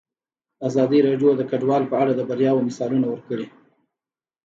[0.67, 3.47] ازادي راډیو د کډوال په اړه د بریاوو مثالونه ورکړي.